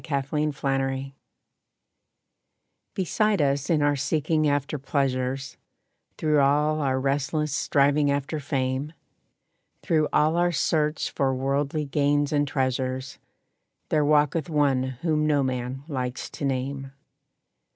[0.01, 1.13] =The Question=
[2.95, 5.57] Beside us in our seeking after pleasures,
[6.17, 8.93] Through all our restless striving after fame,
[9.83, 13.19] Through all our search for worldly gains and treasures,
[13.89, 16.93] There walketh one whom no man likes to name.